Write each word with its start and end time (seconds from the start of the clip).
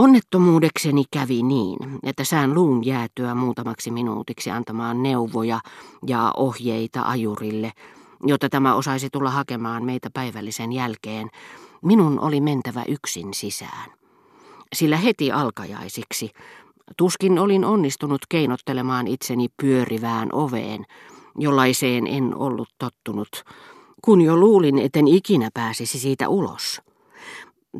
Onnettomuudekseni 0.00 1.04
kävi 1.10 1.42
niin, 1.42 1.78
että 2.02 2.24
sään 2.24 2.54
luun 2.54 2.86
jäätyä 2.86 3.34
muutamaksi 3.34 3.90
minuutiksi 3.90 4.50
antamaan 4.50 5.02
neuvoja 5.02 5.60
ja 6.06 6.32
ohjeita 6.36 7.02
ajurille, 7.02 7.72
jotta 8.26 8.48
tämä 8.48 8.74
osaisi 8.74 9.08
tulla 9.12 9.30
hakemaan 9.30 9.84
meitä 9.84 10.10
päivällisen 10.14 10.72
jälkeen, 10.72 11.30
minun 11.82 12.20
oli 12.20 12.40
mentävä 12.40 12.84
yksin 12.88 13.34
sisään. 13.34 13.90
Sillä 14.72 14.96
heti 14.96 15.32
alkajaisiksi, 15.32 16.30
tuskin 16.96 17.38
olin 17.38 17.64
onnistunut 17.64 18.20
keinottelemaan 18.28 19.06
itseni 19.06 19.46
pyörivään 19.62 20.28
oveen, 20.32 20.86
jollaiseen 21.38 22.06
en 22.06 22.34
ollut 22.36 22.68
tottunut, 22.78 23.44
kun 24.04 24.20
jo 24.20 24.36
luulin, 24.36 24.78
etten 24.78 25.08
ikinä 25.08 25.50
pääsisi 25.54 25.98
siitä 25.98 26.28
ulos. 26.28 26.82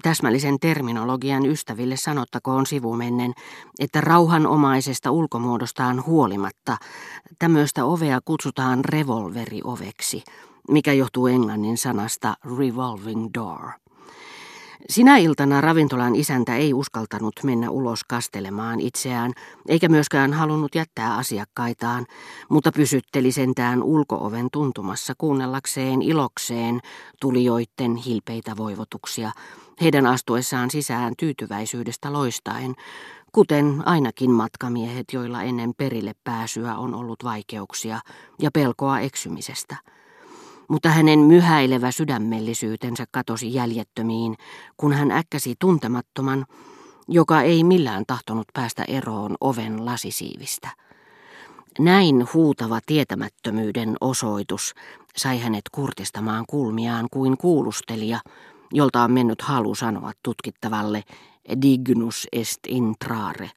Täsmällisen 0.03 0.61
terminologian 0.61 1.47
ystäville 1.47 1.97
sanottakoon 1.97 2.67
sivumennen, 2.67 3.33
että 3.79 4.01
rauhanomaisesta 4.01 5.11
ulkomuodostaan 5.11 6.07
huolimatta 6.07 6.77
tämmöistä 7.39 7.85
ovea 7.85 8.21
kutsutaan 8.25 8.85
revolverioveksi, 8.85 10.23
mikä 10.69 10.93
johtuu 10.93 11.27
englannin 11.27 11.79
sanasta 11.79 12.35
revolving 12.59 13.29
door. 13.35 13.71
Sinä 14.89 15.17
iltana 15.17 15.61
ravintolan 15.61 16.15
isäntä 16.15 16.57
ei 16.57 16.75
uskaltanut 16.75 17.35
mennä 17.43 17.71
ulos 17.71 18.05
kastelemaan 18.05 18.81
itseään, 18.81 19.33
eikä 19.69 19.89
myöskään 19.89 20.33
halunnut 20.33 20.75
jättää 20.75 21.17
asiakkaitaan, 21.17 22.07
mutta 22.49 22.73
pysytteli 22.73 23.33
sentään 23.33 23.83
ulkooven 23.83 24.49
tuntumassa 24.53 25.15
kuunnellakseen 25.19 26.03
ilokseen 26.03 26.81
tulijoiden 27.21 27.97
hilpeitä 27.97 28.57
voivotuksia, 28.57 29.33
heidän 29.81 30.07
astuessaan 30.07 30.71
sisään 30.71 31.15
tyytyväisyydestä 31.19 32.13
loistaen, 32.13 32.75
kuten 33.33 33.83
ainakin 33.87 34.31
matkamiehet, 34.31 35.07
joilla 35.13 35.43
ennen 35.43 35.73
perille 35.77 36.13
pääsyä 36.25 36.77
on 36.77 36.95
ollut 36.95 37.25
vaikeuksia 37.25 38.01
ja 38.43 38.51
pelkoa 38.51 39.01
eksymisestä 39.01 39.77
mutta 40.71 40.89
hänen 40.89 41.19
myhäilevä 41.19 41.91
sydämellisyytensä 41.91 43.05
katosi 43.11 43.55
jäljettömiin, 43.55 44.37
kun 44.77 44.93
hän 44.93 45.11
äkkäsi 45.11 45.55
tuntemattoman, 45.59 46.47
joka 47.09 47.43
ei 47.43 47.65
millään 47.65 48.05
tahtonut 48.07 48.47
päästä 48.55 48.85
eroon 48.89 49.37
oven 49.41 49.87
lasisiivistä. 49.87 50.69
Näin 51.79 52.29
huutava 52.35 52.81
tietämättömyyden 52.87 53.97
osoitus 54.01 54.75
sai 55.17 55.39
hänet 55.39 55.65
kurtistamaan 55.73 56.45
kulmiaan 56.49 57.07
kuin 57.11 57.37
kuulustelija, 57.37 58.21
jolta 58.73 59.03
on 59.03 59.13
mennyt 59.13 59.43
halu 59.43 59.75
sanoa 59.75 60.13
tutkittavalle 60.23 61.03
dignus 61.63 62.29
est 62.33 62.61
intrare. 62.69 63.51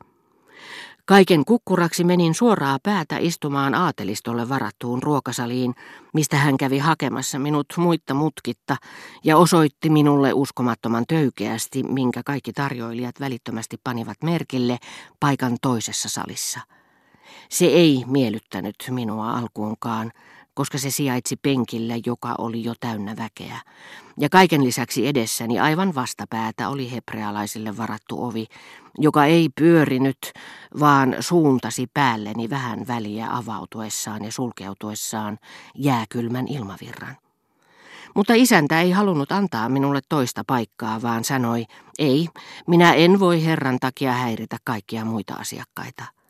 Kaiken 1.05 1.45
kukkuraksi 1.45 2.03
menin 2.03 2.33
suoraa 2.33 2.77
päätä 2.83 3.17
istumaan 3.17 3.75
aatelistolle 3.75 4.49
varattuun 4.49 5.03
ruokasaliin, 5.03 5.75
mistä 6.13 6.37
hän 6.37 6.57
kävi 6.57 6.77
hakemassa 6.77 7.39
minut 7.39 7.65
muitta 7.77 8.13
mutkitta 8.13 8.77
ja 9.23 9.37
osoitti 9.37 9.89
minulle 9.89 10.33
uskomattoman 10.33 11.03
töykeästi, 11.07 11.83
minkä 11.83 12.21
kaikki 12.25 12.53
tarjoilijat 12.53 13.19
välittömästi 13.19 13.77
panivat 13.83 14.17
merkille 14.23 14.77
paikan 15.19 15.57
toisessa 15.61 16.09
salissa. 16.09 16.59
Se 17.49 17.65
ei 17.65 18.03
miellyttänyt 18.07 18.75
minua 18.89 19.31
alkuunkaan, 19.31 20.11
koska 20.53 20.77
se 20.77 20.89
sijaitsi 20.89 21.35
penkillä, 21.35 21.93
joka 22.05 22.35
oli 22.37 22.63
jo 22.63 22.73
täynnä 22.79 23.15
väkeä. 23.17 23.59
Ja 24.19 24.29
kaiken 24.29 24.63
lisäksi 24.63 25.07
edessäni 25.07 25.59
aivan 25.59 25.95
vastapäätä 25.95 26.69
oli 26.69 26.91
hebrealaisille 26.91 27.77
varattu 27.77 28.25
ovi, 28.25 28.45
joka 28.97 29.25
ei 29.25 29.49
pyörinyt, 29.55 30.17
vaan 30.79 31.15
suuntasi 31.19 31.87
päälleni 31.93 32.49
vähän 32.49 32.87
väliä 32.87 33.27
avautuessaan 33.31 34.25
ja 34.25 34.31
sulkeutuessaan 34.31 35.39
jääkylmän 35.75 36.47
ilmavirran. 36.47 37.17
Mutta 38.15 38.33
isäntä 38.33 38.81
ei 38.81 38.91
halunnut 38.91 39.31
antaa 39.31 39.69
minulle 39.69 40.01
toista 40.09 40.43
paikkaa, 40.47 41.01
vaan 41.01 41.23
sanoi, 41.23 41.65
ei, 41.99 42.27
minä 42.67 42.93
en 42.93 43.19
voi 43.19 43.45
herran 43.45 43.79
takia 43.79 44.11
häiritä 44.13 44.57
kaikkia 44.63 45.05
muita 45.05 45.33
asiakkaita. 45.33 46.22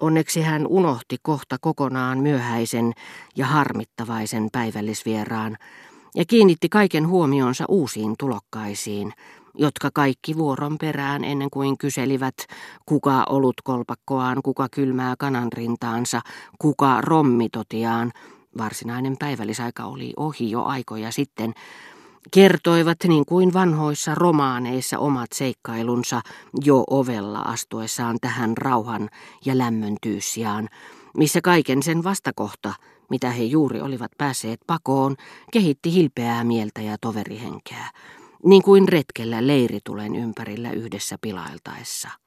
Onneksi 0.00 0.42
hän 0.42 0.66
unohti 0.66 1.16
kohta 1.22 1.56
kokonaan 1.60 2.18
myöhäisen 2.18 2.92
ja 3.36 3.46
harmittavaisen 3.46 4.48
päivällisvieraan 4.52 5.56
ja 6.14 6.24
kiinnitti 6.24 6.68
kaiken 6.68 7.08
huomionsa 7.08 7.64
uusiin 7.68 8.14
tulokkaisiin, 8.18 9.12
jotka 9.54 9.90
kaikki 9.94 10.36
vuoron 10.36 10.78
perään 10.78 11.24
ennen 11.24 11.50
kuin 11.50 11.78
kyselivät, 11.78 12.34
kuka 12.86 13.24
olut 13.28 13.54
kolpakkoaan, 13.64 14.42
kuka 14.42 14.68
kylmää 14.68 15.14
kananrintaansa, 15.18 16.20
kuka 16.58 17.00
rommitotiaan. 17.00 18.12
Varsinainen 18.58 19.16
päivällisaika 19.18 19.84
oli 19.84 20.12
ohi 20.16 20.50
jo 20.50 20.62
aikoja 20.62 21.12
sitten, 21.12 21.54
kertoivat 22.30 22.98
niin 23.08 23.26
kuin 23.26 23.52
vanhoissa 23.52 24.14
romaaneissa 24.14 24.98
omat 24.98 25.32
seikkailunsa 25.34 26.20
jo 26.64 26.84
ovella 26.90 27.38
astuessaan 27.38 28.16
tähän 28.20 28.56
rauhan 28.56 29.10
ja 29.44 29.58
lämmön 29.58 29.96
tyyssiaan, 30.02 30.68
missä 31.16 31.40
kaiken 31.40 31.82
sen 31.82 32.04
vastakohta, 32.04 32.74
mitä 33.10 33.30
he 33.30 33.42
juuri 33.42 33.80
olivat 33.80 34.10
päässeet 34.18 34.60
pakoon, 34.66 35.16
kehitti 35.52 35.92
hilpeää 35.92 36.44
mieltä 36.44 36.80
ja 36.80 36.96
toverihenkeä, 37.00 37.90
niin 38.44 38.62
kuin 38.62 38.88
retkellä 38.88 39.46
leiritulen 39.46 40.16
ympärillä 40.16 40.70
yhdessä 40.70 41.16
pilailtaessa. 41.20 42.23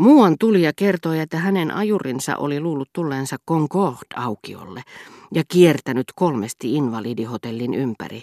Muuan 0.00 0.36
tulija 0.40 0.72
kertoi, 0.76 1.18
että 1.18 1.36
hänen 1.36 1.70
ajurinsa 1.70 2.36
oli 2.36 2.60
luullut 2.60 2.88
tulleensa 2.92 3.36
Concorde-aukiolle 3.48 4.82
ja 5.34 5.42
kiertänyt 5.48 6.06
kolmesti 6.14 6.74
invalidihotellin 6.74 7.74
ympäri. 7.74 8.22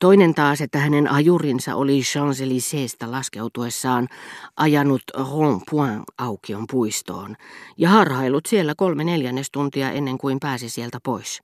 Toinen 0.00 0.34
taas, 0.34 0.60
että 0.60 0.78
hänen 0.78 1.10
ajurinsa 1.10 1.74
oli 1.74 2.00
Champs-Élyséestä 2.00 3.10
laskeutuessaan 3.10 4.08
ajanut 4.56 5.02
Rond-Point 5.16 6.04
aukion 6.18 6.64
puistoon 6.70 7.36
ja 7.76 7.88
harhailut 7.88 8.46
siellä 8.46 8.74
kolme 8.76 9.04
neljännestuntia 9.04 9.90
ennen 9.90 10.18
kuin 10.18 10.40
pääsi 10.40 10.68
sieltä 10.68 10.98
pois. 11.02 11.42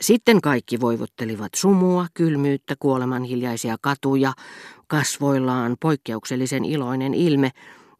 Sitten 0.00 0.40
kaikki 0.40 0.80
voivottelivat 0.80 1.52
sumua, 1.56 2.06
kylmyyttä, 2.14 2.74
kuoleman 2.78 3.24
hiljaisia 3.24 3.76
katuja, 3.80 4.32
kasvoillaan 4.86 5.76
poikkeuksellisen 5.80 6.64
iloinen 6.64 7.14
ilme, 7.14 7.50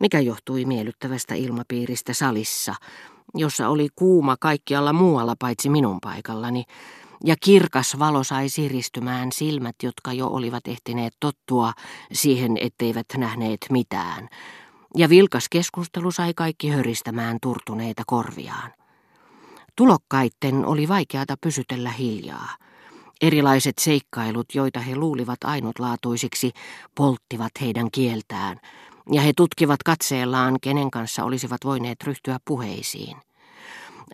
mikä 0.04 0.20
johtui 0.20 0.64
miellyttävästä 0.64 1.34
ilmapiiristä 1.34 2.12
salissa, 2.12 2.74
jossa 3.34 3.68
oli 3.68 3.88
kuuma 3.94 4.36
kaikkialla 4.40 4.92
muualla 4.92 5.34
paitsi 5.38 5.68
minun 5.68 5.98
paikallani, 6.00 6.64
ja 7.24 7.36
kirkas 7.44 7.98
valo 7.98 8.24
sai 8.24 8.48
siristymään 8.48 9.32
silmät, 9.32 9.76
jotka 9.82 10.12
jo 10.12 10.26
olivat 10.26 10.68
ehtineet 10.68 11.14
tottua 11.20 11.72
siihen, 12.12 12.56
etteivät 12.60 13.06
nähneet 13.16 13.58
mitään, 13.70 14.28
ja 14.96 15.08
vilkas 15.08 15.46
keskustelu 15.50 16.10
sai 16.10 16.34
kaikki 16.34 16.68
höristämään 16.68 17.38
turtuneita 17.42 18.02
korviaan. 18.06 18.72
Tulokkaitten 19.76 20.66
oli 20.66 20.88
vaikeata 20.88 21.34
pysytellä 21.40 21.90
hiljaa. 21.90 22.56
Erilaiset 23.20 23.78
seikkailut, 23.78 24.46
joita 24.54 24.80
he 24.80 24.96
luulivat 24.96 25.44
ainutlaatuisiksi, 25.44 26.50
polttivat 26.94 27.52
heidän 27.60 27.90
kieltään, 27.90 28.60
ja 29.12 29.20
he 29.20 29.32
tutkivat 29.36 29.82
katseellaan, 29.82 30.58
kenen 30.60 30.90
kanssa 30.90 31.24
olisivat 31.24 31.60
voineet 31.64 32.02
ryhtyä 32.02 32.38
puheisiin. 32.44 33.16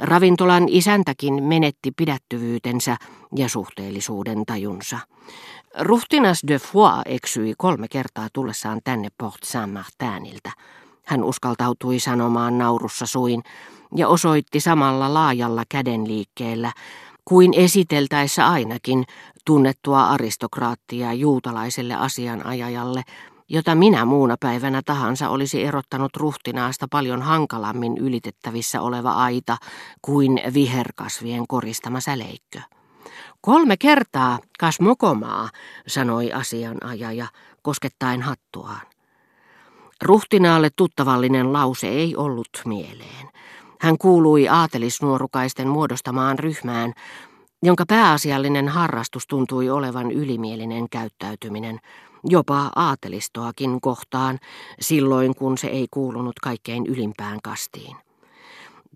Ravintolan 0.00 0.68
isäntäkin 0.68 1.42
menetti 1.42 1.90
pidättyvyytensä 1.96 2.96
ja 3.36 3.48
suhteellisuuden 3.48 4.46
tajunsa. 4.46 4.98
Ruhtinas 5.80 6.40
de 6.48 6.58
Foix 6.58 7.02
eksyi 7.04 7.54
kolme 7.58 7.88
kertaa 7.88 8.28
tullessaan 8.32 8.80
tänne 8.84 9.08
Port 9.18 9.42
Saint-Martinilta. 9.44 10.50
Hän 11.06 11.24
uskaltautui 11.24 11.98
sanomaan 12.00 12.58
naurussa 12.58 13.06
suin 13.06 13.42
ja 13.96 14.08
osoitti 14.08 14.60
samalla 14.60 15.14
laajalla 15.14 15.62
kädenliikkeellä, 15.68 16.72
kuin 17.24 17.54
esiteltäessä 17.54 18.48
ainakin 18.48 19.04
tunnettua 19.44 20.06
aristokraattia 20.06 21.12
juutalaiselle 21.12 21.94
asianajajalle, 21.94 23.02
jota 23.50 23.74
minä 23.74 24.04
muuna 24.04 24.36
päivänä 24.40 24.82
tahansa 24.84 25.28
olisi 25.28 25.64
erottanut 25.64 26.16
ruhtinaasta 26.16 26.88
paljon 26.88 27.22
hankalammin 27.22 27.98
ylitettävissä 27.98 28.80
oleva 28.80 29.12
aita 29.12 29.56
kuin 30.02 30.42
viherkasvien 30.54 31.46
koristama 31.46 32.00
säleikkö. 32.00 32.60
Kolme 33.40 33.76
kertaa, 33.76 34.38
kas 34.58 34.80
mokomaa, 34.80 35.48
sanoi 35.86 36.32
asianajaja, 36.32 37.26
koskettaen 37.62 38.22
hattuaan. 38.22 38.80
Ruhtinaalle 40.02 40.70
tuttavallinen 40.76 41.52
lause 41.52 41.88
ei 41.88 42.16
ollut 42.16 42.48
mieleen. 42.64 43.28
Hän 43.80 43.98
kuului 43.98 44.48
aatelisnuorukaisten 44.48 45.68
muodostamaan 45.68 46.38
ryhmään, 46.38 46.92
jonka 47.62 47.84
pääasiallinen 47.88 48.68
harrastus 48.68 49.26
tuntui 49.26 49.70
olevan 49.70 50.10
ylimielinen 50.10 50.88
käyttäytyminen– 50.88 51.78
jopa 52.24 52.70
aatelistoakin 52.76 53.80
kohtaan, 53.80 54.38
silloin 54.80 55.34
kun 55.34 55.58
se 55.58 55.66
ei 55.66 55.86
kuulunut 55.90 56.40
kaikkein 56.42 56.86
ylimpään 56.86 57.38
kastiin. 57.42 57.96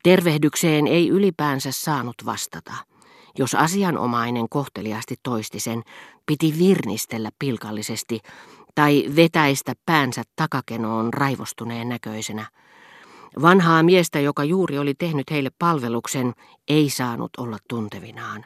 Tervehdykseen 0.03 0.87
ei 0.87 1.09
ylipäänsä 1.09 1.73
saanut 1.73 2.15
vastata. 2.27 2.73
Jos 3.39 3.55
asianomainen 3.55 4.49
kohteliasti 4.49 5.15
toisti 5.23 5.61
sen, 5.61 5.83
piti 6.27 6.55
virnistellä 6.59 7.31
pilkallisesti 7.39 8.21
tai 8.75 9.05
vetäistä 9.17 9.73
päänsä 9.87 10.23
takakenoon 10.37 11.15
raivostuneen 11.15 11.89
näköisenä. 11.89 12.47
Vanhaa 13.43 13.83
miestä, 13.83 14.21
joka 14.21 14.45
juuri 14.45 14.79
oli 14.79 14.95
tehnyt 14.95 15.31
heille 15.31 15.51
palveluksen, 15.59 16.33
ei 16.69 16.91
saanut 16.91 17.31
olla 17.39 17.59
tuntevinaan. 17.69 18.45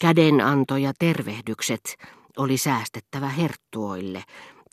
Kädenanto 0.00 0.76
ja 0.76 0.92
tervehdykset 0.98 1.96
oli 2.36 2.56
säästettävä 2.56 3.28
herttuoille 3.28 4.22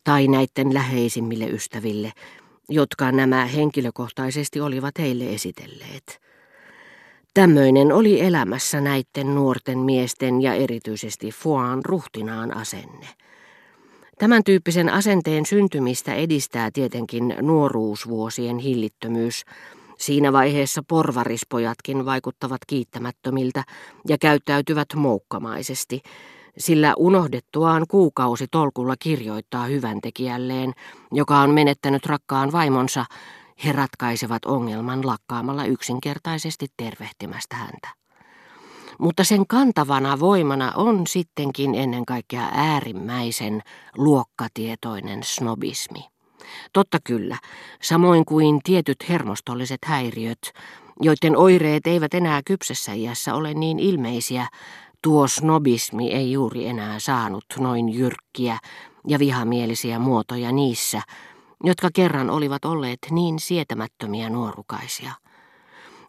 tai 0.04 0.28
näiden 0.28 0.74
läheisimmille 0.74 1.46
ystäville, 1.46 2.12
jotka 2.70 3.12
nämä 3.12 3.46
henkilökohtaisesti 3.46 4.62
olivat 4.62 5.00
heille 5.00 5.34
esitelleet. 5.34 6.22
Tämmöinen 7.34 7.92
oli 7.92 8.22
elämässä 8.22 8.82
näiden 8.82 9.36
nuorten 9.36 9.80
miesten 9.80 10.42
ja 10.42 10.54
erityisesti 10.54 11.32
Fuan 11.32 11.86
ruhtinaan 11.86 12.58
asenne. 12.58 13.08
Tämän 14.20 14.44
tyyppisen 14.44 14.90
asenteen 14.90 15.46
syntymistä 15.46 16.14
edistää 16.14 16.72
tietenkin 16.72 17.36
nuoruusvuosien 17.42 18.58
hillittömyys. 18.58 19.44
Siinä 19.98 20.34
vaiheessa 20.34 20.84
porvarispojatkin 20.88 22.06
vaikuttavat 22.06 22.62
kiittämättömiltä 22.68 23.64
ja 24.08 24.18
käyttäytyvät 24.18 24.88
moukkamaisesti, 24.96 26.02
sillä 26.58 26.94
unohdettuaan 26.98 27.86
kuukausi 27.88 28.48
tolkulla 28.52 28.96
kirjoittaa 29.00 29.66
hyväntekijälleen, 29.66 30.74
joka 31.12 31.40
on 31.40 31.54
menettänyt 31.54 32.06
rakkaan 32.06 32.52
vaimonsa, 32.52 33.06
he 33.66 33.72
ratkaisevat 33.72 34.46
ongelman 34.46 35.08
lakkaamalla 35.08 35.66
yksinkertaisesti 35.66 36.68
tervehtimästä 36.78 37.56
häntä. 37.56 37.90
Mutta 39.00 39.24
sen 39.24 39.48
kantavana 39.48 40.20
voimana 40.20 40.72
on 40.76 41.08
sittenkin 41.08 41.76
ennen 41.76 42.06
kaikkea 42.06 42.50
äärimmäisen 42.52 43.62
luokkatietoinen 43.98 45.24
snobismi. 45.24 46.17
Totta 46.74 46.98
kyllä, 47.04 47.38
samoin 47.82 48.26
kuin 48.26 48.60
tietyt 48.64 49.10
hermostolliset 49.10 49.80
häiriöt, 49.86 50.52
joiden 51.02 51.38
oireet 51.38 51.88
eivät 51.88 52.14
enää 52.14 52.42
kypsessä 52.46 52.94
iässä 52.94 53.34
ole 53.34 53.54
niin 53.54 53.80
ilmeisiä, 53.80 54.48
tuo 55.02 55.28
snobismi 55.28 56.12
ei 56.12 56.32
juuri 56.32 56.68
enää 56.68 57.00
saanut 57.00 57.46
noin 57.60 57.90
jyrkkiä 57.90 58.58
ja 59.08 59.20
vihamielisiä 59.20 60.00
muotoja 60.00 60.52
niissä, 60.52 61.02
jotka 61.64 61.90
kerran 61.94 62.30
olivat 62.30 62.66
olleet 62.66 63.00
niin 63.12 63.40
sietämättömiä 63.40 64.30
nuorukaisia. 64.30 65.12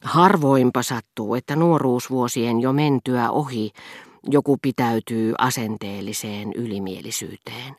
Harvoinpa 0.05 0.83
sattuu, 0.83 1.35
että 1.35 1.57
nuoruusvuosien 1.57 2.61
jo 2.61 2.73
mentyä 2.73 3.31
ohi 3.31 3.71
joku 4.31 4.57
pitäytyy 4.63 5.35
asenteelliseen 5.39 6.53
ylimielisyyteen. 6.53 7.77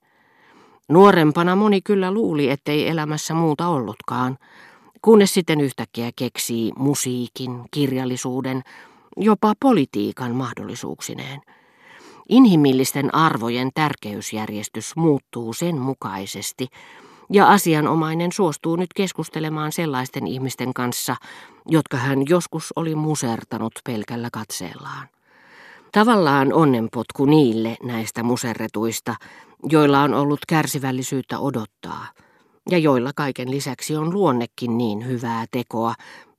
Nuorempana 0.89 1.55
moni 1.55 1.81
kyllä 1.81 2.11
luuli, 2.11 2.49
ettei 2.49 2.87
elämässä 2.87 3.33
muuta 3.33 3.67
ollutkaan, 3.67 4.37
kunnes 5.01 5.33
sitten 5.33 5.61
yhtäkkiä 5.61 6.11
keksii 6.15 6.71
musiikin, 6.77 7.61
kirjallisuuden, 7.71 8.61
jopa 9.17 9.53
politiikan 9.59 10.35
mahdollisuuksineen. 10.35 11.41
Inhimillisten 12.29 13.15
arvojen 13.15 13.69
tärkeysjärjestys 13.73 14.95
muuttuu 14.95 15.53
sen 15.53 15.77
mukaisesti, 15.77 16.67
ja 17.29 17.47
asianomainen 17.47 18.31
suostuu 18.31 18.75
nyt 18.75 18.93
keskustelemaan 18.95 19.71
sellaisten 19.71 20.27
ihmisten 20.27 20.73
kanssa, 20.73 21.15
jotka 21.67 21.97
hän 21.97 22.19
joskus 22.29 22.73
oli 22.75 22.95
musertanut 22.95 23.73
pelkällä 23.83 24.29
katseellaan. 24.33 25.07
Tavallaan 25.91 26.53
onnenpotku 26.53 27.25
niille 27.25 27.77
näistä 27.83 28.23
muserretuista, 28.23 29.15
joilla 29.63 30.01
on 30.01 30.13
ollut 30.13 30.39
kärsivällisyyttä 30.47 31.39
odottaa, 31.39 32.07
ja 32.69 32.77
joilla 32.77 33.11
kaiken 33.15 33.51
lisäksi 33.51 33.95
on 33.95 34.13
luonnekin 34.13 34.77
niin 34.77 35.07
hyvää 35.07 35.45
tekoa, 35.51 35.93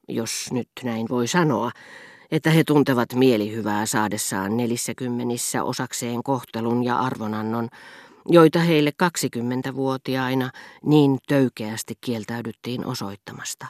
jos 0.09 0.49
nyt 0.53 0.69
näin 0.85 1.07
voi 1.09 1.27
sanoa, 1.27 1.71
että 2.31 2.51
he 2.51 2.65
tuntevat 2.65 3.15
mielihyvää 3.15 3.87
saadessaan 3.87 4.57
nelissäkymmenissä 4.57 5.65
osakseen 5.65 6.23
kohtelun 6.23 6.85
ja 6.85 6.99
arvonannon, 6.99 7.69
joita 8.29 8.59
heille 8.59 8.93
20-vuotiaina 9.03 10.51
niin 10.85 11.19
töykeästi 11.29 11.95
kieltäydyttiin 12.01 12.87
osoittamasta. 12.87 13.67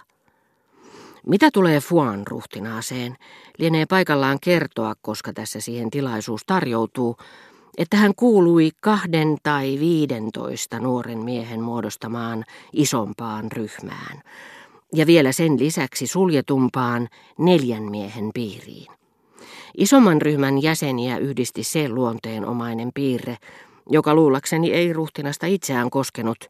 Mitä 1.27 1.51
tulee 1.51 1.81
Fuan 1.81 2.27
ruhtinaaseen, 2.27 3.17
lienee 3.59 3.87
paikallaan 3.87 4.39
kertoa, 4.41 4.95
koska 5.03 5.33
tässä 5.33 5.61
siihen 5.61 5.91
tilaisuus 5.91 6.43
tarjoutuu, 6.47 7.17
että 7.79 7.97
hän 7.97 8.15
kuului 8.17 8.71
kahden 8.81 9.37
tai 9.43 9.77
viidentoista 9.81 10.81
nuoren 10.81 11.19
miehen 11.19 11.61
muodostamaan 11.61 12.45
isompaan 12.73 13.53
ryhmään, 13.53 14.23
ja 14.95 15.07
vielä 15.07 15.33
sen 15.33 15.59
lisäksi 15.59 16.07
suljetumpaan 16.07 17.09
neljän 17.39 17.83
miehen 17.83 18.31
piiriin. 18.35 18.93
Isomman 19.77 20.23
ryhmän 20.23 20.63
jäseniä 20.63 21.19
yhdisti 21.19 21.65
se 21.65 21.89
luonteenomainen 21.89 22.91
piirre, 22.95 23.37
joka 23.91 24.15
luullakseni 24.15 24.73
ei 24.73 24.93
ruhtinasta 24.93 25.47
itseään 25.47 25.91
koskenut, 25.91 26.49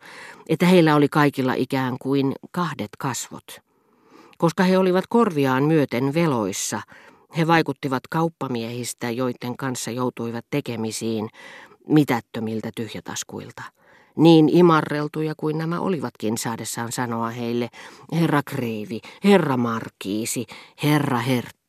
että 0.48 0.66
heillä 0.66 0.94
oli 0.94 1.08
kaikilla 1.08 1.54
ikään 1.54 1.96
kuin 1.98 2.32
kahdet 2.50 2.90
kasvot. 2.98 3.60
Koska 4.38 4.62
he 4.62 4.78
olivat 4.78 5.04
korviaan 5.08 5.64
myöten 5.64 6.14
veloissa, 6.14 6.80
he 7.36 7.46
vaikuttivat 7.46 8.02
kauppamiehistä, 8.10 9.10
joiden 9.10 9.56
kanssa 9.56 9.90
joutuivat 9.90 10.44
tekemisiin, 10.50 11.28
mitättömiltä 11.88 12.70
tyhjätaskuilta. 12.76 13.62
Niin 14.16 14.48
imarreltuja 14.48 15.34
kuin 15.36 15.58
nämä 15.58 15.80
olivatkin 15.80 16.38
saadessaan 16.38 16.92
sanoa 16.92 17.30
heille, 17.30 17.68
herra 18.12 18.42
kreivi, 18.42 19.00
herra 19.24 19.56
markiisi, 19.56 20.46
herra 20.82 21.18
hert 21.18 21.59